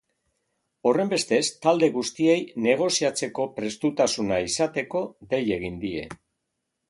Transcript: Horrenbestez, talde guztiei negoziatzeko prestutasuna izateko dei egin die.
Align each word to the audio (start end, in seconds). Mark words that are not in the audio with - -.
Horrenbestez, 0.91 1.41
talde 1.65 1.89
guztiei 1.97 2.37
negoziatzeko 2.67 3.45
prestutasuna 3.59 4.41
izateko 4.49 5.05
dei 5.35 5.43
egin 5.59 5.77
die. 5.85 6.09